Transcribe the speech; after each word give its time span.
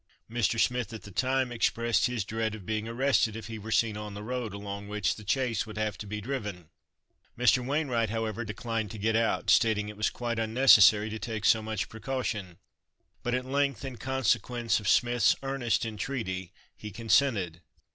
Mr. 0.27 0.59
Smith 0.59 0.91
at 0.93 1.03
the 1.03 1.11
time 1.11 1.51
expressed 1.51 2.07
his 2.07 2.25
dread 2.25 2.55
of 2.55 2.65
being 2.65 2.87
arrested 2.87 3.35
if 3.35 3.45
he 3.45 3.59
were 3.59 3.69
seen 3.71 3.95
on 3.95 4.15
the 4.15 4.23
road 4.23 4.51
along 4.51 4.87
which 4.87 5.13
the 5.15 5.23
chaise 5.23 5.67
would 5.67 5.77
have 5.77 5.95
to 5.95 6.07
be 6.07 6.19
driven. 6.19 6.69
Mr. 7.37 7.63
Wainwright, 7.63 8.09
however, 8.09 8.43
declined 8.43 8.89
to 8.89 8.97
get 8.97 9.15
out; 9.15 9.51
stating 9.51 9.89
it 9.89 9.97
was 9.97 10.09
quite 10.09 10.39
unnecessary 10.39 11.11
to 11.11 11.19
take 11.19 11.45
so 11.45 11.61
much 11.61 11.87
precaution; 11.87 12.57
but 13.21 13.35
at 13.35 13.45
length, 13.45 13.85
in 13.85 13.95
consequence 13.97 14.79
of 14.79 14.87
Smith's 14.89 15.35
earnest 15.43 15.85
entreaty, 15.85 16.51
he 16.75 16.89
consented. 16.89 17.61